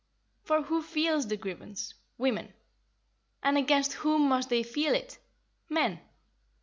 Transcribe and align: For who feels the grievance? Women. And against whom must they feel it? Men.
For 0.41 0.63
who 0.63 0.81
feels 0.81 1.27
the 1.27 1.37
grievance? 1.37 1.93
Women. 2.17 2.55
And 3.43 3.55
against 3.55 3.93
whom 3.93 4.29
must 4.29 4.49
they 4.49 4.63
feel 4.63 4.95
it? 4.95 5.19
Men. 5.69 5.99